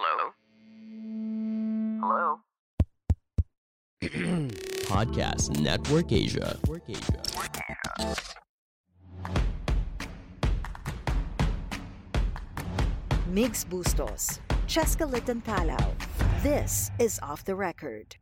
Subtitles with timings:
[0.00, 0.30] Hello?
[2.00, 2.40] Hello?
[4.86, 6.56] Podcast Network Asia.
[6.62, 7.22] Network Asia.
[13.28, 14.38] Migs Bustos,
[14.68, 15.92] Cheska Litton Palau.
[16.44, 18.14] This is Off the Record.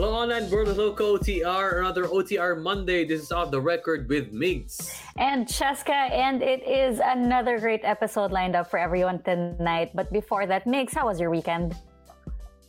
[0.00, 0.72] Hello, online world.
[0.72, 1.84] Hello, OTR.
[1.84, 3.04] Another OTR Monday.
[3.04, 4.96] This is off the record with Migs.
[5.20, 9.92] And Cheska, and it is another great episode lined up for everyone tonight.
[9.92, 11.76] But before that, Migs, how was your weekend?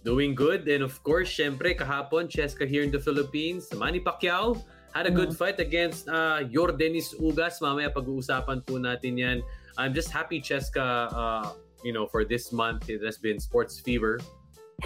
[0.03, 0.67] Doing good.
[0.67, 3.71] And of course, syempre, kahapon, Cheska here in the Philippines.
[3.71, 4.59] Manny Pacquiao
[4.91, 5.39] had a good Mm.
[5.39, 7.63] fight against uh, Yordenis Ugas.
[7.63, 9.39] Mamaya pag-uusapan po natin yan.
[9.79, 14.19] I'm just happy, Cheska, uh, you know, for this month, it has been sports fever.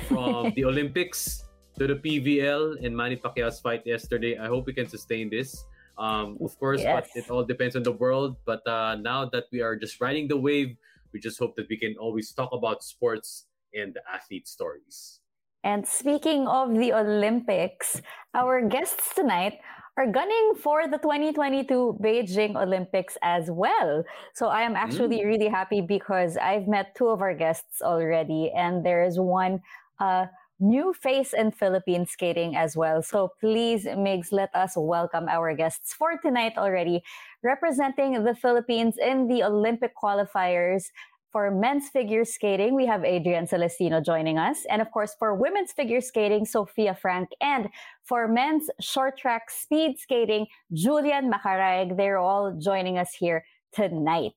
[0.06, 1.45] From the Olympics
[1.78, 4.38] to the PVL and Manny Pacquiao's fight yesterday.
[4.38, 5.66] I hope we can sustain this.
[5.98, 8.36] Um, of course, but it all depends on the world.
[8.46, 10.76] But uh, now that we are just riding the wave,
[11.14, 15.20] we just hope that we can always talk about sports and the athlete stories.
[15.64, 18.02] And speaking of the Olympics,
[18.34, 19.60] our guests tonight
[19.98, 24.04] are gunning for the 2022 Beijing Olympics as well.
[24.34, 28.86] So I am actually really happy because I've met two of our guests already, and
[28.86, 29.62] there is one
[30.00, 30.26] uh,
[30.60, 33.02] new face in Philippine skating as well.
[33.02, 37.04] So please, Migs, let us welcome our guests for tonight already,
[37.44, 40.86] representing the Philippines in the Olympic qualifiers.
[41.32, 44.64] For men's figure skating, we have Adrian Celestino joining us.
[44.70, 47.28] And of course, for women's figure skating, Sophia Frank.
[47.42, 47.68] And
[48.06, 51.98] for men's short track speed skating, Julian Macaraig.
[51.98, 54.32] They're all joining us here tonight.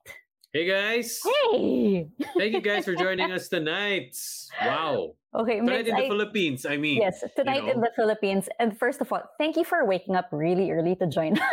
[0.49, 1.21] Hey guys!
[1.53, 2.09] Hey!
[2.39, 4.17] Thank you guys for joining us tonight.
[4.65, 5.13] Wow.
[5.37, 7.03] Okay, Tonight Migs, in the I- Philippines, I mean.
[7.05, 7.85] Yes, tonight in know.
[7.85, 8.49] the Philippines.
[8.59, 11.53] And first of all, thank you for waking up really early to join us.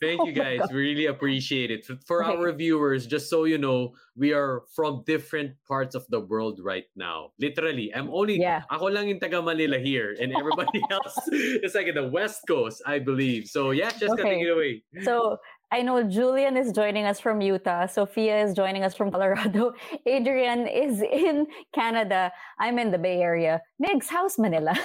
[0.00, 0.60] Thank Oh you guys.
[0.72, 1.84] We really appreciate it.
[2.08, 2.32] For- Okay.
[2.40, 6.88] our viewers, just so you know, we are from different parts of the world right
[6.96, 7.36] now.
[7.38, 8.64] Literally, I'm only Yeah.
[8.72, 12.80] ako lang yung taga Manila here and everybody else is like in the West Coast,
[12.88, 13.52] I believe.
[13.52, 14.40] So yeah, just Okay.
[14.40, 14.80] take it away.
[15.04, 15.36] So
[15.72, 17.86] I know Julian is joining us from Utah.
[17.86, 19.72] Sophia is joining us from Colorado.
[20.06, 22.32] Adrian is in Canada.
[22.58, 23.60] I'm in the Bay Area.
[23.80, 24.74] Migs, how's Manila?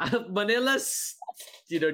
[0.00, 1.14] Ah, Manila's
[1.68, 1.92] you know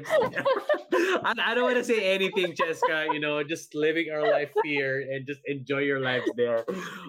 [1.25, 5.00] I, I don't want to say anything Cheska you know just living our life here
[5.00, 6.65] and just enjoy your lives there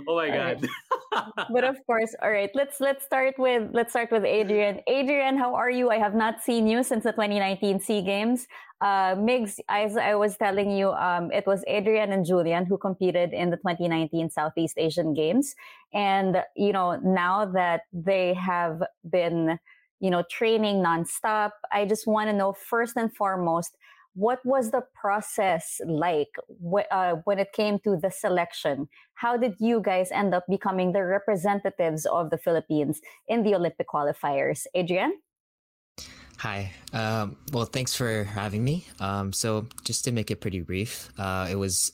[0.07, 0.67] oh my god
[1.51, 2.49] but of course, all right.
[2.53, 4.81] Let's let's start with let's start with Adrian.
[4.87, 5.89] Adrian, how are you?
[5.89, 8.47] I have not seen you since the 2019 Sea Games.
[8.81, 13.33] Uh, Migs, as I was telling you, um, it was Adrian and Julian who competed
[13.33, 15.55] in the 2019 Southeast Asian Games,
[15.93, 19.59] and you know now that they have been,
[19.99, 21.51] you know, training nonstop.
[21.71, 23.77] I just want to know first and foremost.
[24.15, 26.29] What was the process like
[26.59, 28.89] wh- uh, when it came to the selection?
[29.13, 33.87] How did you guys end up becoming the representatives of the Philippines in the Olympic
[33.87, 34.65] qualifiers?
[34.73, 35.19] Adrian?
[36.39, 36.71] Hi.
[36.93, 38.87] Um, well, thanks for having me.
[38.99, 41.91] Um, so, just to make it pretty brief, uh, it was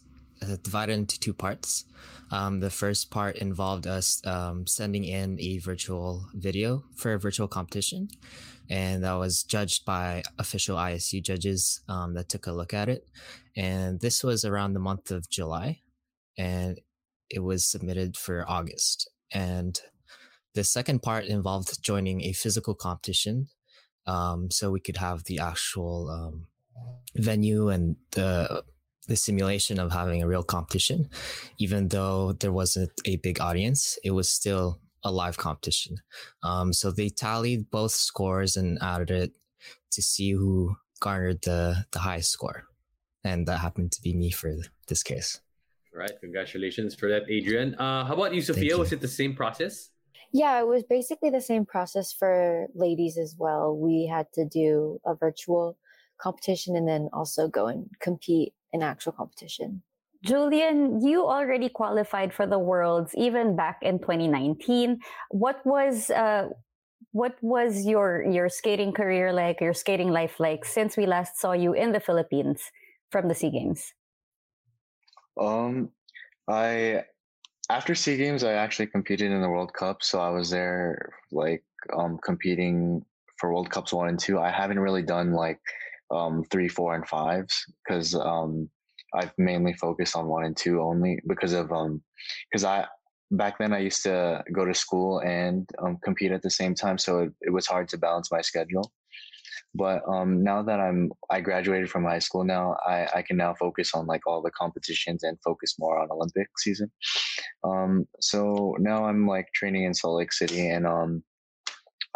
[0.63, 1.85] divided into two parts.
[2.31, 7.47] Um, the first part involved us um, sending in a virtual video for a virtual
[7.47, 8.09] competition,
[8.69, 13.07] and that was judged by official ISU judges um, that took a look at it.
[13.55, 15.81] And this was around the month of July,
[16.37, 16.79] and
[17.29, 19.09] it was submitted for August.
[19.31, 19.79] And
[20.53, 23.47] the second part involved joining a physical competition
[24.07, 26.47] um, so we could have the actual um,
[27.15, 28.63] venue and the
[29.07, 31.09] the simulation of having a real competition.
[31.57, 35.97] Even though there wasn't a big audience, it was still a live competition.
[36.43, 39.31] Um, so they tallied both scores and added it
[39.91, 42.63] to see who garnered the the highest score,
[43.23, 44.53] and that happened to be me for
[44.87, 45.39] this case.
[45.93, 48.79] right congratulations for that Adrian uh, how about you Sophia you.
[48.79, 49.91] was it the same process
[50.31, 53.75] Yeah, it was basically the same process for ladies as well.
[53.75, 55.77] We had to do a virtual
[56.17, 59.81] competition and then also go and compete in actual competition.
[60.23, 64.99] Julian, you already qualified for the Worlds even back in 2019.
[65.29, 66.49] What was uh,
[67.11, 71.53] what was your your skating career like, your skating life like since we last saw
[71.53, 72.61] you in the Philippines
[73.11, 73.93] from the SEA Games?
[75.39, 75.89] Um,
[76.47, 77.03] I
[77.69, 81.63] after Sea Games, I actually competed in the World Cup, so I was there like
[81.95, 83.05] um competing
[83.37, 84.39] for World Cups one and two.
[84.39, 85.59] I haven't really done like
[86.11, 88.69] um three, four, and fives because um
[89.13, 92.01] I've mainly focused on one and two only because of um
[92.51, 92.87] because I
[93.31, 96.97] back then I used to go to school and um, compete at the same time,
[96.97, 98.91] so it, it was hard to balance my schedule.
[99.73, 103.53] but um, now that I'm I graduated from high school now, I, I can now
[103.53, 106.91] focus on like all the competitions and focus more on Olympic season.
[107.63, 111.23] Um, so now I'm like training in Salt Lake City, and um,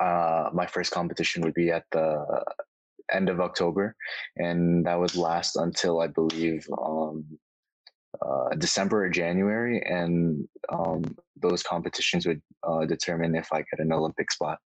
[0.02, 2.26] uh, my first competition would be at the
[3.14, 3.96] end of October,
[4.38, 7.26] and that would last until I believe um,
[8.22, 11.04] uh, December or January, and um,
[11.42, 14.60] those competitions would uh, determine if I get an Olympic spot.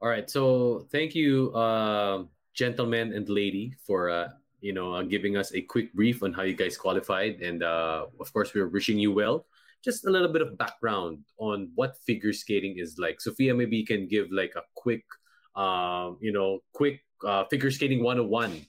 [0.00, 0.28] All right.
[0.28, 2.24] So thank you, uh,
[2.54, 4.28] gentlemen and lady, for uh,
[4.60, 8.06] you know uh, giving us a quick brief on how you guys qualified, and uh,
[8.18, 9.46] of course we're wishing you well.
[9.84, 13.20] Just a little bit of background on what figure skating is like.
[13.20, 15.04] Sophia, maybe you can give like a quick,
[15.54, 18.66] um, you know, quick uh, figure skating 101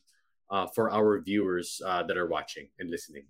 [0.50, 3.24] uh, for our viewers uh, that are watching and listening.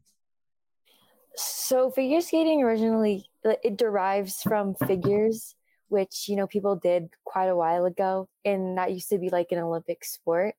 [1.36, 5.56] So figure skating originally it derives from figures
[5.90, 9.52] which you know people did quite a while ago and that used to be like
[9.52, 10.56] an olympic sport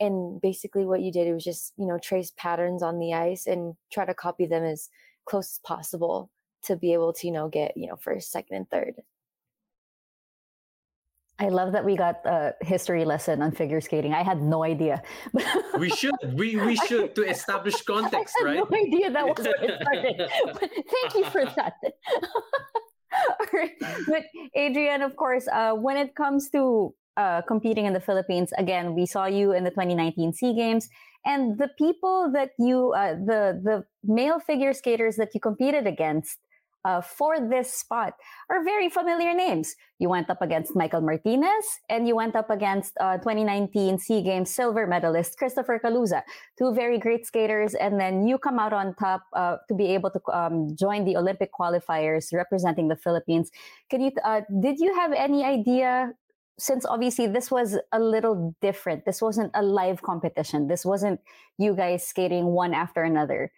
[0.00, 3.74] and basically what you did was just you know trace patterns on the ice and
[3.92, 4.88] try to copy them as
[5.24, 6.30] close as possible
[6.62, 8.94] to be able to you know get you know first second and third
[11.40, 14.12] I love that we got a history lesson on figure skating.
[14.12, 15.02] I had no idea.
[15.78, 16.14] we should.
[16.34, 18.70] We we should to establish context, I had right?
[18.70, 20.16] No idea that was where it started.
[20.94, 21.74] Thank you for that.
[23.40, 23.72] All right.
[24.08, 24.24] But
[24.54, 29.06] Adrian, of course, uh, when it comes to uh, competing in the Philippines, again, we
[29.06, 30.88] saw you in the 2019 Sea Games,
[31.24, 36.38] and the people that you, uh, the the male figure skaters that you competed against
[36.84, 38.14] uh, for this spot
[38.50, 39.74] are very familiar names.
[39.98, 44.54] You went up against Michael Martinez and you went up against uh, 2019 SEA Games
[44.54, 46.22] silver medalist Christopher Caluza,
[46.58, 47.74] two very great skaters.
[47.74, 51.16] And then you come out on top uh, to be able to um, join the
[51.16, 53.50] Olympic qualifiers representing the Philippines.
[53.90, 56.12] Can you, uh, did you have any idea?
[56.60, 60.66] Since obviously this was a little different, this wasn't a live competition.
[60.66, 61.20] This wasn't
[61.56, 63.52] you guys skating one after another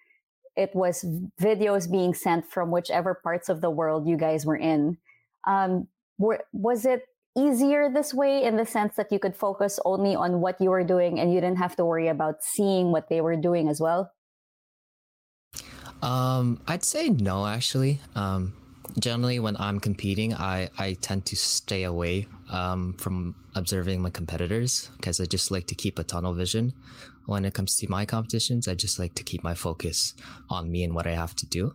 [0.56, 1.04] it was
[1.40, 4.98] videos being sent from whichever parts of the world you guys were in.
[5.46, 5.88] Um,
[6.18, 7.04] were, was it
[7.36, 10.84] easier this way in the sense that you could focus only on what you were
[10.84, 14.12] doing and you didn't have to worry about seeing what they were doing as well?
[16.02, 18.00] Um, I'd say no, actually.
[18.14, 18.54] Um,
[18.98, 24.90] generally, when I'm competing, I, I tend to stay away um, from observing my competitors
[24.96, 26.72] because I just like to keep a tunnel vision
[27.30, 28.66] when it comes to my competitions.
[28.66, 30.14] I just like to keep my focus
[30.48, 31.72] on me and what I have to do.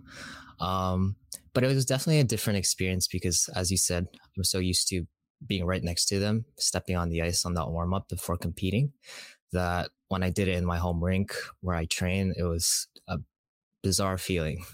[0.59, 1.15] Um,
[1.53, 4.07] but it was definitely a different experience because, as you said,
[4.37, 5.05] I'm so used to
[5.47, 8.91] being right next to them, stepping on the ice on that warm up before competing,
[9.53, 13.19] that when I did it in my home rink where I train, it was a
[13.81, 14.65] bizarre feeling.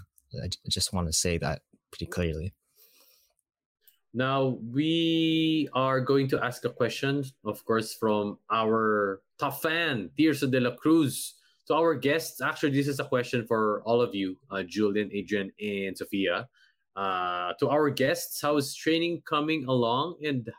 [0.43, 1.61] I just want to say that
[1.91, 2.53] pretty clearly.
[4.13, 10.51] Now we are going to ask a question, of course, from our top fan, Tirso
[10.51, 11.35] de la Cruz.
[11.67, 15.51] To our guests, actually, this is a question for all of you, uh, Julian, Adrian,
[15.61, 16.49] and Sophia.
[16.95, 20.51] Uh, to our guests, how is training coming along, and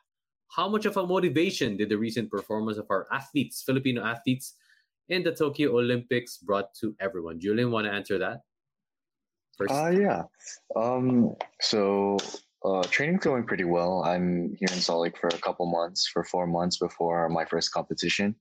[0.49, 4.55] how much of a motivation did the recent performance of our athletes, Filipino athletes,
[5.11, 7.39] in the Tokyo Olympics brought to everyone?
[7.39, 8.41] Julian, want to answer that?
[9.59, 9.75] First?
[9.75, 10.23] Uh, yeah.
[10.75, 12.17] Um, so
[12.65, 14.03] uh, training's going pretty well.
[14.05, 17.73] I'm here in Salt Lake for a couple months, for four months before my first
[17.73, 18.35] competition.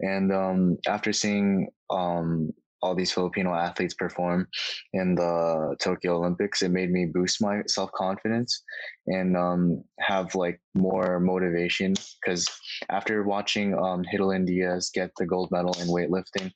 [0.00, 2.50] And um, after seeing um,
[2.82, 4.46] all these Filipino athletes perform
[4.92, 8.62] in the Tokyo Olympics, it made me boost my self confidence
[9.06, 11.94] and um, have like more motivation.
[12.22, 12.46] Because
[12.90, 14.04] after watching um,
[14.44, 16.52] Diaz get the gold medal in weightlifting,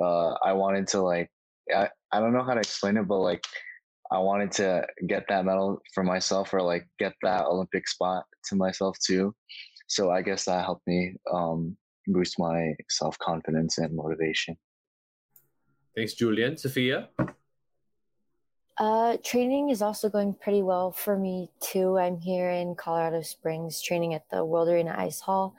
[0.00, 1.28] uh, I wanted to like,
[1.74, 3.44] I, I don't know how to explain it, but like,
[4.12, 8.56] I wanted to get that medal for myself or like get that Olympic spot to
[8.56, 9.34] myself too.
[9.86, 11.76] So I guess that helped me um,
[12.06, 14.56] boost my self confidence and motivation.
[15.96, 16.58] Thanks, Julian.
[16.58, 17.08] Sophia?
[18.76, 21.98] Uh, training is also going pretty well for me too.
[21.98, 25.54] I'm here in Colorado Springs training at the World Arena Ice Hall.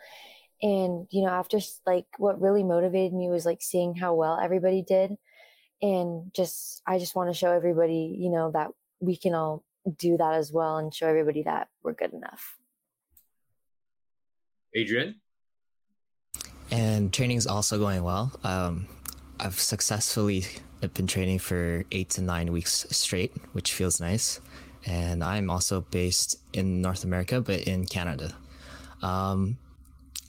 [0.61, 4.83] And, you know, after like what really motivated me was like seeing how well everybody
[4.83, 5.17] did
[5.83, 9.63] and just i just want to show everybody you know that we can all
[9.97, 12.57] do that as well and show everybody that we're good enough.
[14.73, 15.15] Adrian?
[16.71, 18.31] And training is also going well.
[18.43, 18.87] Um,
[19.39, 20.45] i've successfully
[20.93, 24.39] been training for eight to nine weeks straight which feels nice.
[24.85, 28.35] And i'm also based in north america but in canada.
[29.01, 29.57] Um,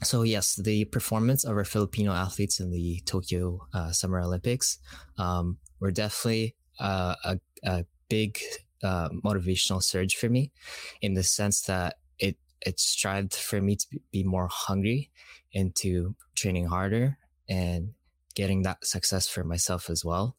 [0.05, 4.79] so yes, the performance of our Filipino athletes in the Tokyo uh, Summer Olympics
[5.19, 8.39] um, were definitely uh, a, a, big
[8.83, 10.53] uh, motivational surge for me,
[11.01, 15.11] in the sense that it it strived for me to be more hungry
[15.53, 17.17] into training harder
[17.49, 17.95] and
[18.35, 20.37] getting that success for myself as well.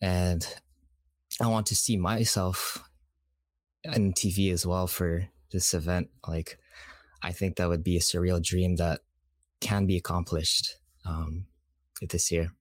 [0.00, 0.46] And
[1.40, 2.82] I want to see myself
[3.86, 6.08] on TV as well for this event.
[6.26, 6.58] Like,
[7.22, 9.00] I think that would be a surreal dream that
[9.60, 11.46] can be accomplished um,
[12.10, 12.52] this year.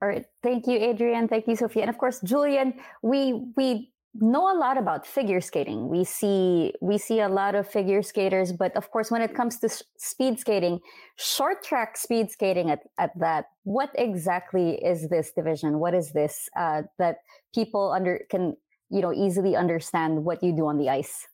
[0.00, 0.24] All right.
[0.42, 1.28] Thank you, Adrian.
[1.28, 1.82] Thank you, Sophia.
[1.82, 5.88] And of course, Julian, we we know a lot about figure skating.
[5.88, 9.58] We see we see a lot of figure skaters, but of course, when it comes
[9.60, 10.80] to speed skating,
[11.16, 15.78] short track speed skating at, at that, what exactly is this division?
[15.78, 17.18] What is this uh, that
[17.54, 18.56] people under can
[18.90, 21.28] you know easily understand what you do on the ice?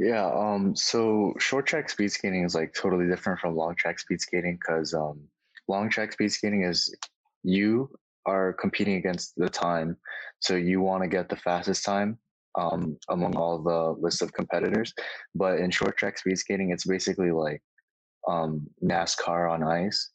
[0.00, 4.22] Yeah, um, so short track speed skating is like totally different from long track speed
[4.22, 5.20] skating because um,
[5.68, 6.94] long track speed skating is
[7.42, 7.90] you
[8.24, 9.98] are competing against the time.
[10.38, 12.16] So you want to get the fastest time
[12.58, 14.94] um, among all the list of competitors.
[15.34, 17.62] But in short track speed skating, it's basically like
[18.26, 20.12] um, NASCAR on ice.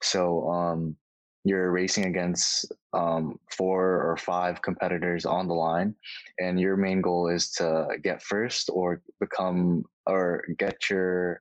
[0.00, 0.96] So um,
[1.44, 5.94] you're racing against um, four or five competitors on the line,
[6.38, 11.40] and your main goal is to get first or become or get your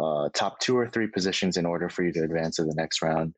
[0.00, 3.02] uh, top two or three positions in order for you to advance to the next
[3.02, 3.34] round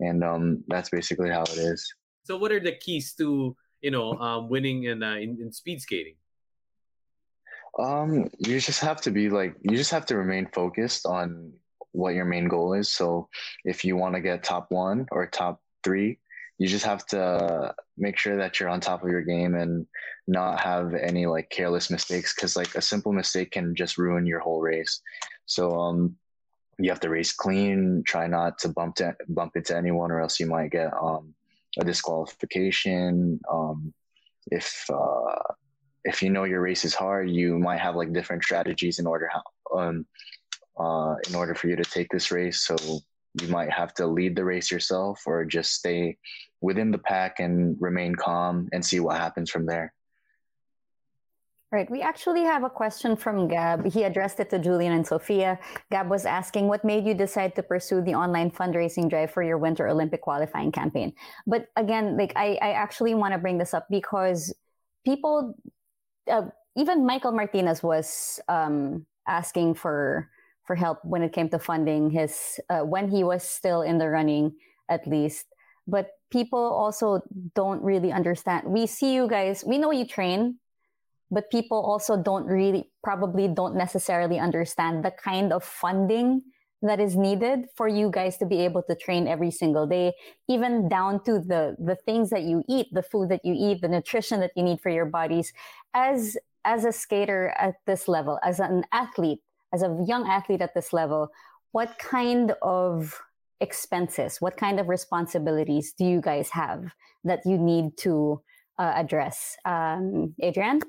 [0.00, 1.94] and um, that's basically how it is.
[2.24, 5.80] So, what are the keys to you know um, winning in, uh, in, in speed
[5.80, 6.16] skating?
[7.78, 11.52] Um, you just have to be like you just have to remain focused on
[11.92, 12.92] what your main goal is.
[12.92, 13.28] So,
[13.64, 16.18] if you want to get top one or top three,
[16.58, 19.86] you just have to make sure that you're on top of your game and
[20.26, 24.40] not have any like careless mistakes because like a simple mistake can just ruin your
[24.40, 25.00] whole race.
[25.46, 26.16] So um
[26.80, 28.02] you have to race clean.
[28.06, 31.34] Try not to bump to, bump into anyone, or else you might get um,
[31.78, 33.40] a disqualification.
[33.50, 33.92] Um,
[34.46, 35.54] if uh,
[36.04, 39.28] if you know your race is hard, you might have like different strategies in order
[39.30, 40.06] how, um,
[40.82, 42.66] uh, in order for you to take this race.
[42.66, 42.74] So
[43.40, 46.16] you might have to lead the race yourself, or just stay
[46.60, 49.92] within the pack and remain calm and see what happens from there.
[51.72, 51.88] Right.
[51.88, 53.86] We actually have a question from Gab.
[53.86, 55.56] He addressed it to Julian and Sophia.
[55.92, 59.56] Gab was asking, what made you decide to pursue the online fundraising drive for your
[59.56, 61.12] Winter Olympic qualifying campaign?
[61.46, 64.52] But again, like I, I actually want to bring this up because
[65.06, 65.54] people,
[66.28, 70.28] uh, even Michael Martinez was um, asking for
[70.64, 74.08] for help when it came to funding his uh, when he was still in the
[74.08, 74.52] running,
[74.88, 75.46] at least.
[75.86, 77.22] But people also
[77.54, 78.66] don't really understand.
[78.66, 79.64] We see you guys.
[79.66, 80.58] We know you train
[81.30, 86.42] but people also don't really probably don't necessarily understand the kind of funding
[86.82, 90.12] that is needed for you guys to be able to train every single day
[90.48, 93.88] even down to the the things that you eat the food that you eat the
[93.88, 95.52] nutrition that you need for your bodies
[95.94, 99.40] as as a skater at this level as an athlete
[99.72, 101.30] as a young athlete at this level
[101.72, 103.20] what kind of
[103.60, 106.92] expenses what kind of responsibilities do you guys have
[107.24, 108.40] that you need to
[108.78, 110.80] uh, address um, adrian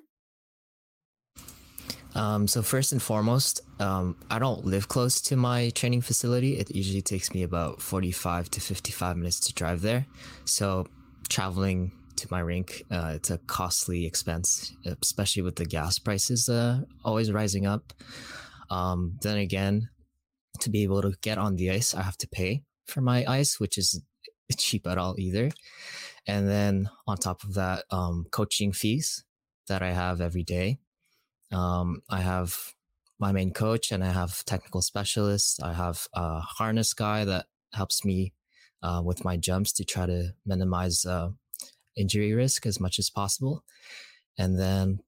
[2.14, 6.58] um, so first and foremost, um, I don't live close to my training facility.
[6.58, 10.06] It usually takes me about 45 to 55 minutes to drive there.
[10.44, 10.88] So
[11.30, 16.82] traveling to my rink, uh, it's a costly expense, especially with the gas prices uh,
[17.06, 17.94] always rising up.
[18.72, 19.90] Um, then again,
[20.62, 23.60] to be able to get on the ice, I have to pay for my ice,
[23.60, 24.01] which is
[24.58, 25.51] cheap at all either.
[26.25, 29.24] And then on top of that, um, coaching fees
[29.68, 30.80] that I have every day
[31.51, 32.58] um, I have
[33.20, 35.60] my main coach and I have technical specialists.
[35.62, 38.34] I have a harness guy that helps me
[38.82, 41.30] uh, with my jumps to try to minimize uh,
[41.96, 43.63] injury risk as much as possible.
[44.38, 45.00] And then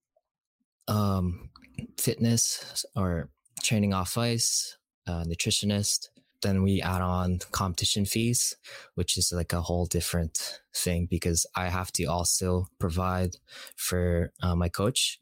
[0.88, 1.50] um,
[1.98, 3.30] fitness or
[3.62, 6.10] training off ice, uh, nutritionist.
[6.42, 8.56] Then we add on competition fees,
[8.96, 13.38] which is like a whole different thing because I have to also provide
[13.78, 15.20] for uh, my coach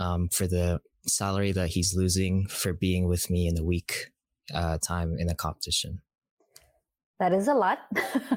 [0.00, 4.10] um, for the salary that he's losing for being with me in the week
[4.52, 6.00] uh, time in a competition.
[7.18, 7.78] That is a lot.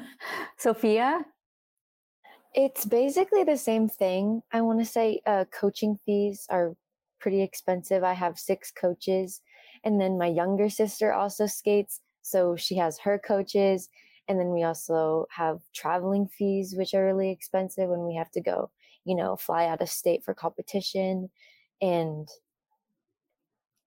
[0.56, 1.20] Sophia?
[2.54, 4.42] It's basically the same thing.
[4.52, 6.74] I want to say uh, coaching fees are
[7.20, 8.02] pretty expensive.
[8.02, 9.40] I have six coaches,
[9.84, 12.00] and then my younger sister also skates.
[12.22, 13.88] So she has her coaches.
[14.28, 18.40] And then we also have traveling fees, which are really expensive when we have to
[18.40, 18.70] go,
[19.04, 21.30] you know, fly out of state for competition
[21.80, 22.28] and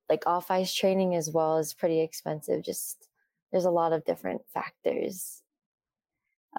[0.10, 2.62] like off ice training as well is pretty expensive.
[2.62, 3.08] Just
[3.52, 5.44] there's a lot of different factors.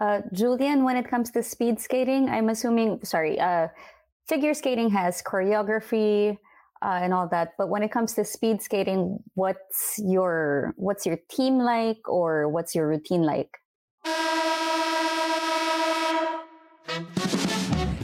[0.00, 3.69] Uh, Julian, when it comes to speed skating, I'm assuming, sorry, uh,
[4.26, 6.38] figure skating has choreography,
[6.84, 7.52] uh, and all that.
[7.56, 12.74] But when it comes to speed skating, what's your what's your team like, or what's
[12.74, 13.48] your routine like?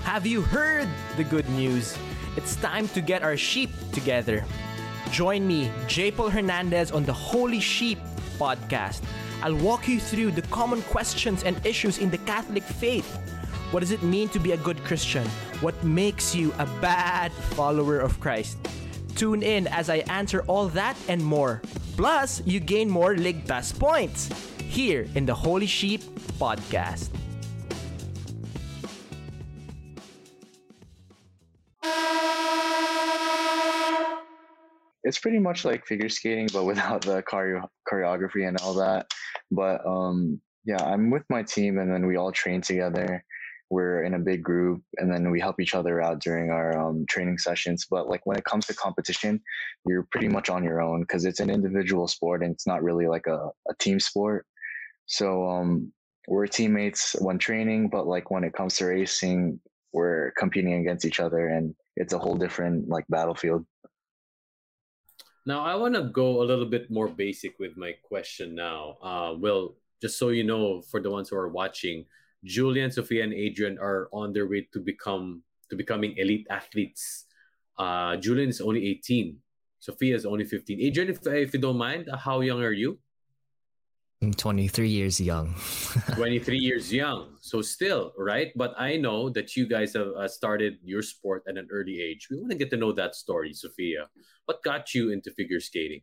[0.05, 1.97] Have you heard the good news?
[2.37, 4.45] It's time to get our sheep together.
[5.13, 6.11] Join me, J.
[6.11, 7.99] Paul Hernandez, on the Holy Sheep
[8.39, 9.03] podcast.
[9.43, 13.19] I'll walk you through the common questions and issues in the Catholic faith.
[13.71, 15.27] What does it mean to be a good Christian?
[15.61, 18.59] What makes you a bad follower of Christ?
[19.15, 21.63] Tune in as I answer all that and more.
[21.97, 26.01] Plus, you gain more Ligtas points here in the Holy Sheep
[26.39, 27.11] podcast.
[35.11, 39.07] it's pretty much like figure skating, but without the choreo- choreography and all that.
[39.51, 43.25] But um, yeah, I'm with my team, and then we all train together.
[43.71, 47.07] We're in a big group, and then we help each other out during our um,
[47.09, 47.87] training sessions.
[47.89, 49.41] But like when it comes to competition,
[49.87, 53.07] you're pretty much on your own because it's an individual sport and it's not really
[53.07, 54.45] like a, a team sport.
[55.07, 55.93] So um,
[56.27, 59.61] we're teammates when training, but like when it comes to racing,
[59.93, 63.67] we're competing against each other, and it's a whole different like battlefield.
[65.47, 68.99] Now, I want to go a little bit more basic with my question now.
[69.03, 72.05] Uh, well, just so you know, for the ones who are watching,
[72.45, 77.27] Julian, Sophia, and Adrian are on their way to become to becoming elite athletes.
[77.79, 79.39] Uh, Julian is only 18.
[79.79, 80.81] Sophia is only 15.
[80.81, 82.99] Adrian, if, if you don't mind, how young are you?
[84.23, 85.55] I'm 23 years young.
[86.15, 87.37] 23 years young.
[87.41, 88.53] So still, right?
[88.55, 92.29] But I know that you guys have uh, started your sport at an early age.
[92.31, 94.09] We want to get to know that story, Sophia.
[94.45, 96.03] What got you into figure skating?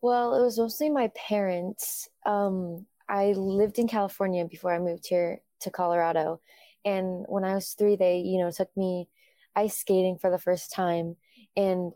[0.00, 2.08] Well, it was mostly my parents.
[2.24, 6.40] Um, I lived in California before I moved here to Colorado.
[6.84, 9.08] And when I was three, they, you know, took me
[9.54, 11.16] ice skating for the first time.
[11.56, 11.92] And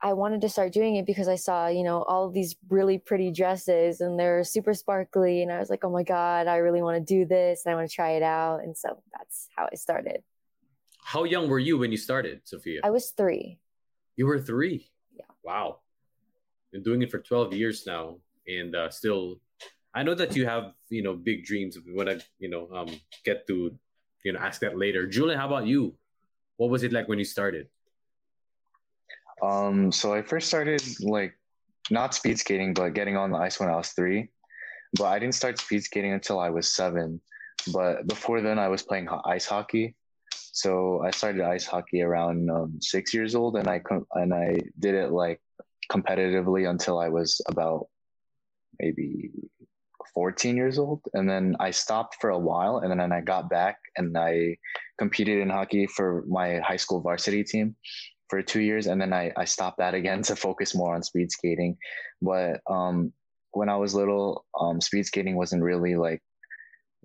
[0.00, 3.32] I wanted to start doing it because I saw, you know, all these really pretty
[3.32, 5.42] dresses and they're super sparkly.
[5.42, 7.76] And I was like, oh my God, I really want to do this and I
[7.76, 8.62] want to try it out.
[8.62, 10.22] And so that's how I started.
[11.02, 12.80] How young were you when you started, Sophia?
[12.84, 13.58] I was three.
[14.16, 14.90] You were three?
[15.12, 15.24] Yeah.
[15.42, 15.80] Wow.
[16.70, 19.40] Been doing it for 12 years now and uh, still,
[19.98, 21.76] I know that you have, you know, big dreams.
[21.92, 22.88] When I, you know, um,
[23.24, 23.76] get to,
[24.24, 25.08] you know, ask that later.
[25.08, 25.96] Julian, how about you?
[26.56, 27.66] What was it like when you started?
[29.42, 31.34] Um, so I first started like
[31.90, 34.28] not speed skating, but getting on the ice when I was three.
[34.96, 37.20] But I didn't start speed skating until I was seven.
[37.72, 39.96] But before then, I was playing ho- ice hockey.
[40.30, 44.58] So I started ice hockey around um, six years old, and I com- and I
[44.78, 45.40] did it like
[45.90, 47.88] competitively until I was about
[48.78, 49.32] maybe
[50.18, 53.76] 14 years old and then i stopped for a while and then i got back
[53.96, 54.56] and i
[54.98, 57.76] competed in hockey for my high school varsity team
[58.28, 61.30] for two years and then I, I stopped that again to focus more on speed
[61.30, 61.76] skating.
[62.20, 63.12] But um,
[63.52, 66.22] when I was little, um, speed skating wasn't really like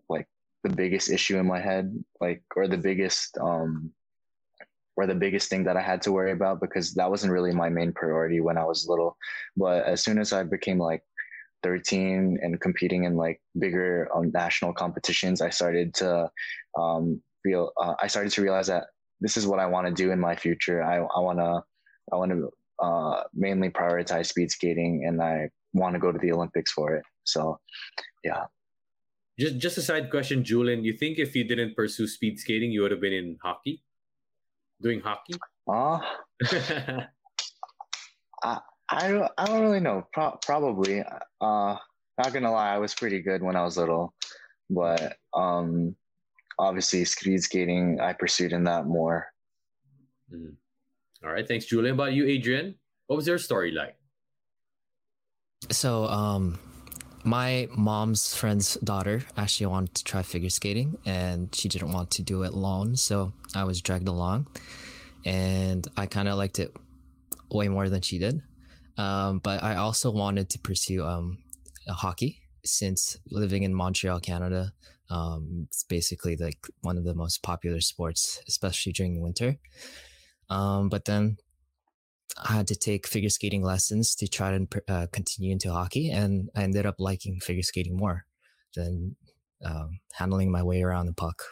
[0.10, 0.28] like
[0.64, 3.92] the biggest issue in my head, like or the biggest um
[4.96, 7.68] or the biggest thing that I had to worry about because that wasn't really my
[7.68, 9.18] main priority when I was little.
[9.58, 11.04] But as soon as I became like
[11.64, 16.30] 13 and competing in like bigger um, national competitions, I started to
[16.78, 18.86] um, feel uh, I started to realize that
[19.22, 20.84] this is what I want to do in my future.
[20.84, 21.64] I, I want to,
[22.12, 22.50] I want to
[22.84, 27.04] uh, mainly prioritize speed skating and I want to go to the Olympics for it.
[27.24, 27.60] So,
[28.24, 28.44] yeah.
[29.40, 30.84] Just, just a side question, Julian.
[30.84, 33.82] You think if you didn't pursue speed skating, you would have been in hockey,
[34.82, 35.34] doing hockey?
[35.68, 36.00] Uh,
[38.44, 38.60] I,
[38.94, 40.08] I don't, I don't really know.
[40.14, 41.04] Pro- probably.
[41.42, 41.78] Uh,
[42.18, 44.14] not gonna lie, I was pretty good when I was little,
[44.70, 45.96] but um,
[46.60, 49.28] obviously speed skating I pursued in that more.
[50.34, 50.56] Mm.
[51.24, 51.96] All right, thanks, Julian.
[51.96, 52.76] About you, Adrian,
[53.08, 53.96] what was your story like?
[55.72, 56.60] So, um,
[57.24, 62.22] my mom's friend's daughter actually wanted to try figure skating, and she didn't want to
[62.22, 64.48] do it alone, so I was dragged along,
[65.26, 66.76] and I kind of liked it
[67.50, 68.42] way more than she did.
[68.98, 71.40] Um, but I also wanted to pursue um,
[71.88, 74.74] hockey since living in Montreal, Canada.
[75.10, 79.58] Um, it's basically like one of the most popular sports, especially during the winter.
[80.50, 81.38] Um, but then
[82.38, 86.50] I had to take figure skating lessons to try to uh, continue into hockey, and
[86.56, 88.26] I ended up liking figure skating more
[88.76, 89.16] than
[89.64, 91.44] um, handling my way around the puck.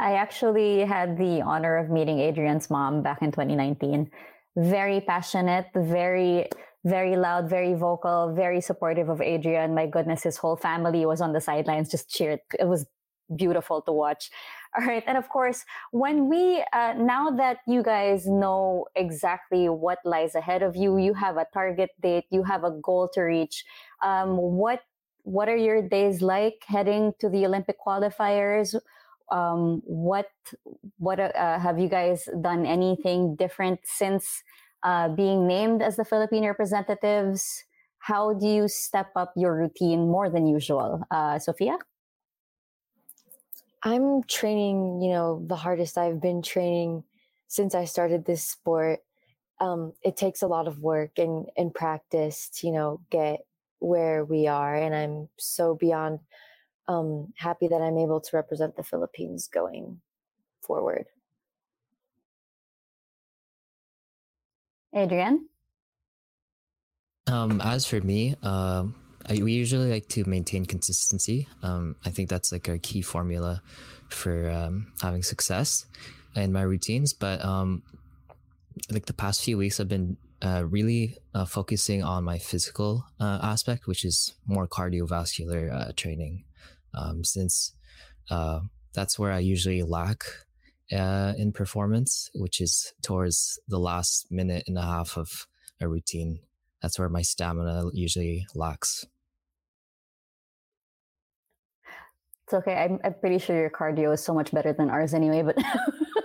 [0.00, 4.10] I actually had the honor of meeting Adrian's mom back in 2019.
[4.56, 6.48] Very passionate, very
[6.84, 9.74] very loud, very vocal, very supportive of Adrian.
[9.74, 12.40] My goodness, his whole family was on the sidelines, just cheered.
[12.58, 12.86] It was
[13.36, 14.30] beautiful to watch.
[14.78, 15.02] All right.
[15.06, 20.62] And of course, when we, uh, now that you guys know exactly what lies ahead
[20.62, 23.64] of you, you have a target date, you have a goal to reach.
[24.00, 24.80] Um, what,
[25.24, 28.74] what are your days like heading to the Olympic qualifiers?
[29.30, 30.30] Um, what,
[30.98, 34.42] what uh, have you guys done anything different since
[34.82, 37.64] uh, being named as the Philippine representatives?
[37.98, 41.02] How do you step up your routine more than usual?
[41.10, 41.78] Uh, Sophia?
[43.82, 47.04] I'm training, you know, the hardest I've been training
[47.48, 49.00] since I started this sport.
[49.58, 53.40] Um, it takes a lot of work and, and practice to, you know, get
[53.78, 54.74] where we are.
[54.74, 56.20] And I'm so beyond
[56.88, 60.00] um, happy that I'm able to represent the Philippines going
[60.62, 61.06] forward.
[64.94, 65.48] Adrian?
[67.26, 68.94] Um, as for me, um,
[69.28, 71.46] I, we usually like to maintain consistency.
[71.62, 73.62] Um, I think that's like a key formula
[74.08, 75.86] for um, having success
[76.34, 77.12] in my routines.
[77.12, 77.82] But um,
[78.90, 83.38] like the past few weeks, I've been uh, really uh, focusing on my physical uh,
[83.42, 86.44] aspect, which is more cardiovascular uh, training,
[86.94, 87.74] um, since
[88.30, 88.60] uh,
[88.94, 90.24] that's where I usually lack
[90.92, 95.46] uh, in performance, which is towards the last minute and a half of
[95.80, 96.40] a routine
[96.80, 99.06] that's where my stamina usually lacks.
[102.44, 102.74] It's okay.
[102.74, 105.56] I'm, I'm pretty sure your cardio is so much better than ours anyway, but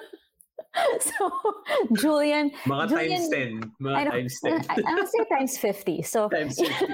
[1.93, 3.71] Julian, Mga Julian, times 10.
[3.81, 4.65] Mga know, times 10.
[4.69, 6.01] I, I'm say times 50.
[6.01, 6.93] So times 50.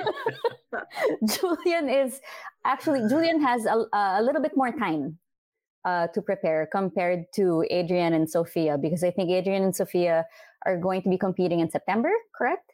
[1.26, 2.22] Julian is
[2.66, 5.18] actually Julian has a, a little bit more time
[5.86, 10.26] uh, to prepare compared to Adrian and Sophia because I think Adrian and Sophia
[10.66, 12.72] are going to be competing in September, correct?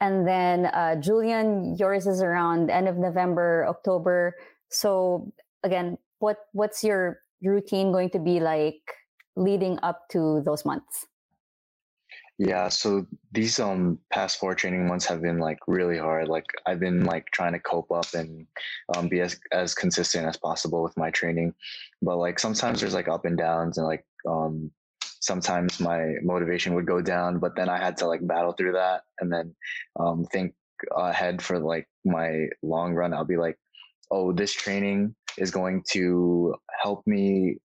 [0.00, 4.34] And then uh, Julian, yours is around end of November, October.
[4.68, 5.32] So
[5.62, 8.82] again, what what's your routine going to be like
[9.36, 11.06] leading up to those months?
[12.38, 16.26] Yeah, so these um past four training months have been like really hard.
[16.26, 18.46] Like I've been like trying to cope up and
[18.96, 21.54] um be as as consistent as possible with my training.
[22.02, 24.72] But like sometimes there's like up and downs and like um
[25.20, 29.02] sometimes my motivation would go down, but then I had to like battle through that
[29.20, 29.54] and then
[29.98, 30.54] um think
[30.96, 33.14] ahead for like my long run.
[33.14, 33.58] I'll be like,
[34.10, 37.58] oh, this training is going to help me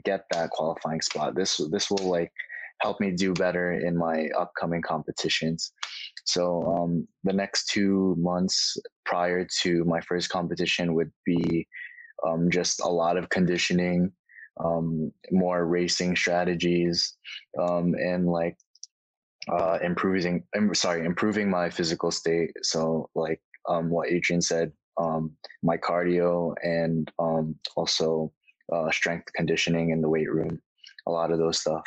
[0.00, 1.34] get that qualifying spot.
[1.34, 2.32] This this will like
[2.80, 5.72] help me do better in my upcoming competitions.
[6.24, 11.66] So um, the next two months prior to my first competition would be
[12.26, 14.12] um, just a lot of conditioning,
[14.62, 17.16] um, more racing strategies,
[17.60, 18.56] um, and like
[19.48, 20.44] uh, improving.
[20.72, 22.50] sorry, improving my physical state.
[22.62, 27.10] So like um, what Adrian said, um, my cardio and
[27.76, 28.32] also
[28.70, 30.60] uh, strength conditioning in the weight room.
[31.06, 31.84] A lot of those stuff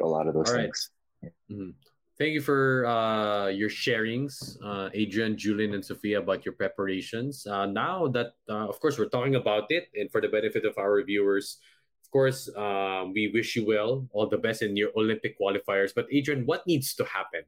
[0.00, 0.90] a lot of those All things.
[1.22, 1.32] Right.
[1.50, 1.70] Mm-hmm.
[2.18, 7.46] Thank you for uh, your sharings, uh, Adrian, Julian, and Sophia, about your preparations.
[7.46, 10.76] Uh, now that, uh, of course, we're talking about it, and for the benefit of
[10.76, 11.56] our viewers,
[12.04, 15.92] of course, um, we wish you well, all the best in your Olympic qualifiers.
[15.94, 17.42] But, Adrian, what needs to happen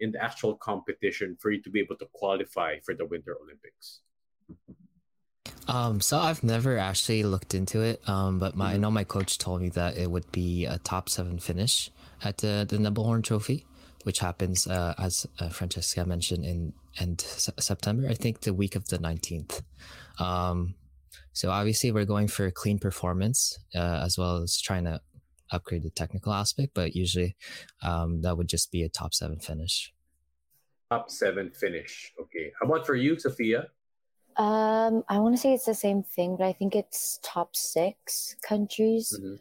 [0.00, 4.00] in the actual competition for you to be able to qualify for the Winter Olympics?
[5.68, 8.74] Um, so I've never actually looked into it, um, but my, mm-hmm.
[8.74, 11.90] I know my coach told me that it would be a top seven finish
[12.24, 13.66] at the the Nebelhorn Trophy,
[14.04, 18.08] which happens uh, as uh, Francesca mentioned in end September.
[18.08, 19.62] I think the week of the nineteenth.
[20.18, 20.74] Um,
[21.32, 25.00] so obviously we're going for a clean performance uh, as well as trying to
[25.52, 27.36] upgrade the technical aspect, but usually
[27.82, 29.92] um, that would just be a top seven finish.
[30.90, 32.12] Top seven finish.
[32.20, 32.52] Okay.
[32.58, 33.68] How about for you, Sophia?
[34.38, 38.36] Um, I want to say it's the same thing, but I think it's top six
[38.40, 39.18] countries.
[39.18, 39.34] Mm-hmm.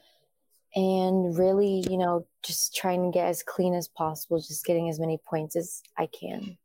[0.76, 5.00] And really, you know, just trying to get as clean as possible, just getting as
[5.00, 6.58] many points as I can.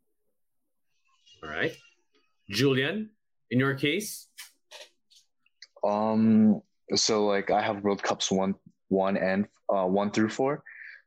[1.42, 1.76] All right.
[2.50, 3.10] Julian,
[3.50, 4.28] in your case?
[5.84, 6.62] Um,
[6.94, 8.54] so like I have World Cups one,
[8.88, 10.62] one and uh, one through four.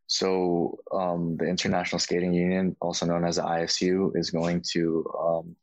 [0.08, 5.56] So um, the International Skating Union, also known as the ISU, is going to um,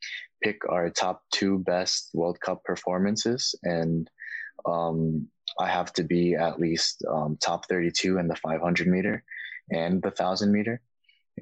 [0.42, 4.10] pick our top two best World Cup performances, and
[4.66, 5.28] um,
[5.58, 9.22] I have to be at least um, top 32 in the 500 meter
[9.70, 10.80] and the 1000 meter.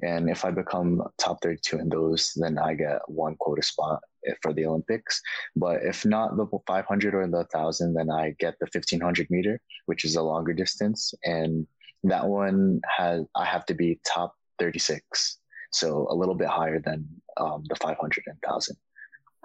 [0.01, 4.01] And if I become top 32 in those, then I get one quota spot
[4.41, 5.21] for the Olympics.
[5.55, 10.05] But if not the 500 or the 1000, then I get the 1500 meter, which
[10.05, 11.13] is a longer distance.
[11.23, 11.67] And
[12.03, 15.37] that one has, I have to be top 36.
[15.71, 18.75] So a little bit higher than um, the 500 and 1000.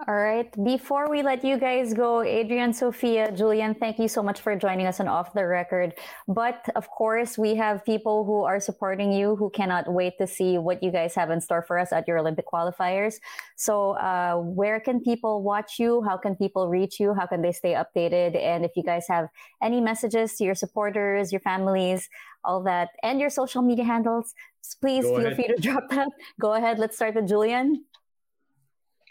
[0.05, 0.45] All right.
[0.63, 4.85] Before we let you guys go, Adrian, Sophia, Julian, thank you so much for joining
[4.85, 5.95] us on Off the Record.
[6.27, 10.59] But of course, we have people who are supporting you who cannot wait to see
[10.59, 13.15] what you guys have in store for us at your Olympic qualifiers.
[13.55, 16.03] So, uh, where can people watch you?
[16.03, 17.15] How can people reach you?
[17.15, 18.37] How can they stay updated?
[18.39, 19.29] And if you guys have
[19.63, 22.07] any messages to your supporters, your families,
[22.43, 24.35] all that, and your social media handles,
[24.79, 25.35] please Go feel ahead.
[25.35, 26.09] free to drop that.
[26.39, 26.77] Go ahead.
[26.77, 27.83] Let's start with Julian.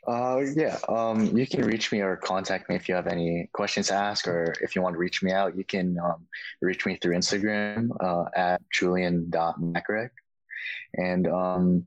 [0.07, 3.89] Uh, yeah, um, you can reach me or contact me if you have any questions
[3.89, 6.27] to ask, or if you want to reach me out, you can um,
[6.63, 10.11] reach me through Instagram uh, at julian.macaraig.
[10.95, 11.87] And um,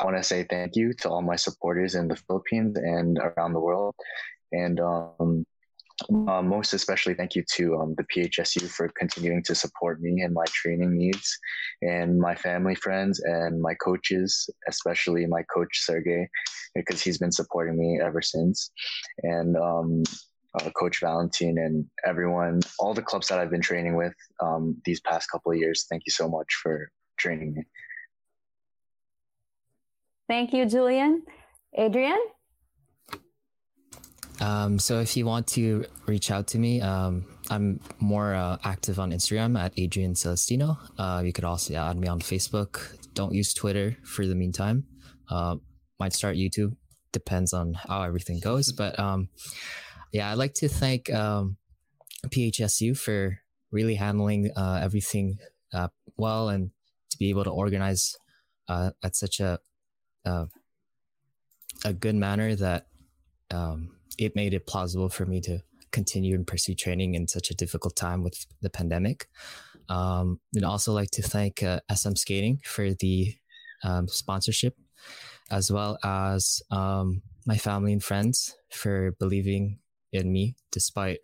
[0.00, 3.52] I want to say thank you to all my supporters in the Philippines and around
[3.52, 3.94] the world.
[4.50, 5.46] And um,
[6.10, 10.34] uh, most especially, thank you to um, the PHSU for continuing to support me and
[10.34, 11.38] my training needs,
[11.82, 16.28] and my family, friends, and my coaches, especially my coach Sergey,
[16.74, 18.70] because he's been supporting me ever since,
[19.22, 20.02] and um,
[20.54, 25.00] uh, Coach Valentin and everyone, all the clubs that I've been training with um, these
[25.00, 25.86] past couple of years.
[25.88, 27.62] Thank you so much for training me.
[30.28, 31.22] Thank you, Julian.
[31.74, 32.18] Adrian?
[34.42, 38.98] Um, so if you want to reach out to me, um, I'm more uh, active
[38.98, 40.78] on Instagram at Adrian Celestino.
[40.98, 42.98] Uh, you could also add me on Facebook.
[43.14, 44.84] Don't use Twitter for the meantime.
[45.30, 45.56] Uh,
[46.00, 46.74] might start YouTube.
[47.12, 48.72] Depends on how everything goes.
[48.76, 49.28] But um,
[50.12, 51.56] yeah, I'd like to thank um,
[52.26, 53.38] PHSU for
[53.70, 55.38] really handling uh, everything
[55.72, 56.72] uh, well and
[57.10, 58.16] to be able to organize
[58.68, 59.60] uh, at such a
[60.24, 60.46] uh,
[61.84, 62.86] a good manner that
[63.50, 67.54] um, it made it plausible for me to continue and pursue training in such a
[67.54, 69.28] difficult time with the pandemic.
[69.88, 73.34] Um, and also like to thank uh, SM Skating for the
[73.84, 74.76] um, sponsorship,
[75.50, 79.78] as well as um, my family and friends for believing
[80.12, 81.18] in me despite,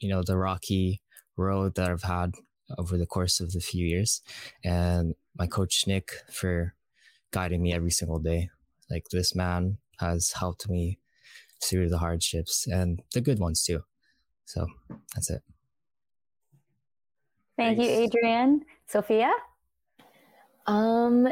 [0.00, 1.02] you know, the rocky
[1.36, 2.34] road that I've had
[2.78, 4.22] over the course of the few years,
[4.64, 6.74] and my coach Nick for
[7.32, 8.50] guiding me every single day.
[8.88, 10.98] Like this man has helped me
[11.62, 13.82] through the hardships and the good ones too.
[14.44, 14.66] So
[15.14, 15.42] that's it.
[17.56, 18.14] Thank you, Thanks.
[18.16, 18.64] Adrian.
[18.86, 19.30] Sophia?
[20.66, 21.28] Um,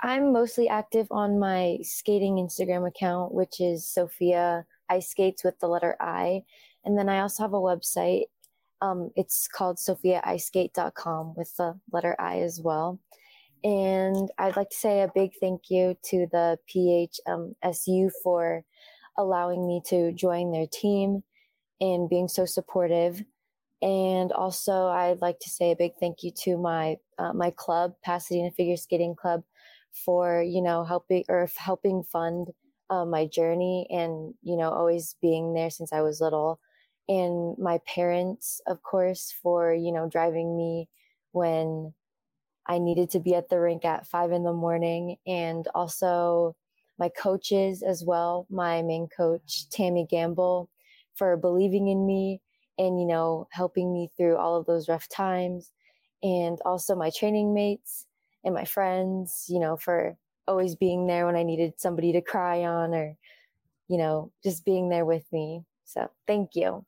[0.00, 5.68] I'm mostly active on my skating Instagram account, which is Sophia Ice Skates with the
[5.68, 6.42] letter I.
[6.84, 8.24] And then I also have a website.
[8.80, 12.98] Um, it's called sophiaiceskate.com with the letter I as well.
[13.64, 18.64] And I'd like to say a big thank you to the PHSU for
[19.16, 21.22] allowing me to join their team
[21.80, 23.24] and being so supportive.
[23.82, 27.94] And also, I'd like to say a big thank you to my uh, my club,
[28.04, 29.42] Pasadena Figure Skating Club,
[29.92, 32.48] for you know helping or helping fund
[32.90, 36.60] uh, my journey and you know always being there since I was little,
[37.08, 40.88] and my parents, of course, for you know driving me
[41.32, 41.92] when
[42.66, 46.54] I needed to be at the rink at five in the morning, and also
[46.98, 48.46] my coaches as well.
[48.50, 50.68] My main coach, Tammy Gambill,
[51.14, 52.40] for believing in me
[52.78, 55.70] and you know helping me through all of those rough times
[56.22, 58.06] and also my training mates
[58.44, 60.16] and my friends you know for
[60.48, 63.14] always being there when i needed somebody to cry on or
[63.88, 66.84] you know just being there with me so thank you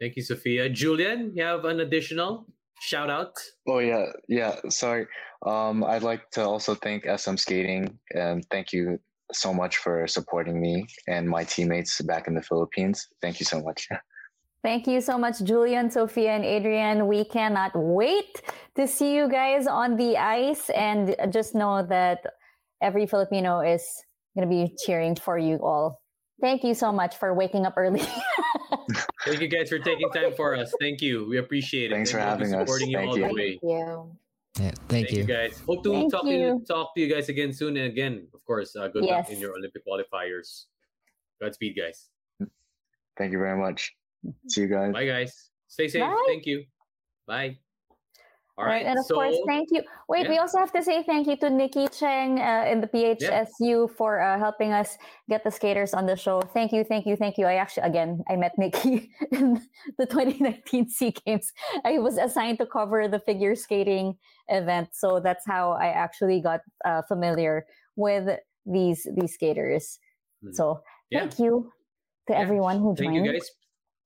[0.00, 0.68] Thank you, Sophia.
[0.68, 2.46] Julian, you have an additional
[2.80, 3.38] shout out?
[3.66, 4.56] Oh yeah, yeah.
[4.68, 5.06] Sorry.
[5.46, 8.98] Um, I'd like to also thank SM Skating and thank you
[9.32, 13.08] so much for supporting me and my teammates back in the Philippines.
[13.20, 13.88] Thank you so much.
[14.62, 17.06] Thank you so much, Julian, Sophia, and Adrian.
[17.06, 18.40] We cannot wait
[18.76, 20.70] to see you guys on the ice.
[20.70, 22.24] And just know that
[22.80, 23.84] every Filipino is
[24.34, 26.00] going to be cheering for you all.
[26.40, 28.00] Thank you so much for waking up early.
[29.26, 30.72] Thank you guys for taking time for us.
[30.80, 31.28] Thank you.
[31.28, 31.94] We appreciate it.
[31.94, 32.60] Thanks And for having us.
[32.60, 34.16] supporting you Thank all you.
[34.54, 35.16] The thank way.
[35.16, 35.24] you you.
[35.24, 35.62] guys.
[35.66, 36.38] Hope to Thank talk to you.
[36.38, 37.76] you talk to you guys again soon.
[37.76, 40.66] And again, of course, uh, good luck in your Olympic qualifiers.
[41.40, 42.08] Godspeed, guys.
[43.16, 43.94] Thank you very much.
[44.48, 44.92] See you guys.
[44.92, 45.50] Bye, guys.
[45.68, 46.02] Stay safe.
[46.02, 46.24] Bye.
[46.26, 46.64] Thank you.
[47.26, 47.58] Bye.
[48.56, 48.86] All right.
[48.86, 49.82] And of so, course, thank you.
[50.08, 53.90] Wait, we also have to say thank you to Nikki Cheng uh, in the PHSU
[53.96, 54.96] for uh, helping us
[55.28, 56.40] get the skaters on the show.
[56.40, 57.46] Thank you, thank you, thank you.
[57.46, 59.60] I actually, again, I met Nikki in
[59.98, 61.52] the 2019 SEA Games.
[61.84, 64.14] I was assigned to cover the figure skating
[64.46, 69.98] event, so that's how I actually got uh, familiar with these these skaters.
[70.42, 70.52] Hmm.
[70.52, 71.26] So Yeah.
[71.26, 71.72] thank you
[72.28, 72.40] to Yeah.
[72.40, 73.18] everyone who joined.
[73.18, 73.50] Thank you, guys.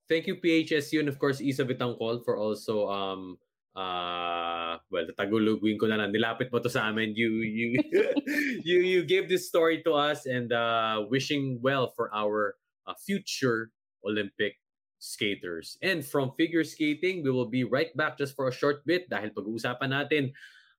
[0.09, 3.37] Thank you, PHSU, and of course, Isa Bitangkol for also um
[3.77, 7.77] uh well taguluguin ko na lang nilapit mo to sa amin you you
[8.69, 12.57] you you gave this story to us and uh wishing well for our
[12.89, 13.71] uh, future
[14.05, 14.57] Olympic
[14.99, 15.79] skaters.
[15.83, 19.31] And from figure skating, we will be right back just for a short bit dahil
[19.31, 20.35] pag-uusapan natin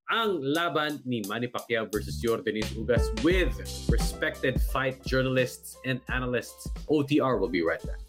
[0.10, 3.54] ang laban ni Manny Pacquiao versus Yordenis Ugas with
[3.93, 6.65] respected fight journalists and analysts.
[6.89, 8.09] OTR will be right back.